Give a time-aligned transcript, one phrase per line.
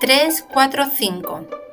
[0.00, 1.67] 3, 4, 5.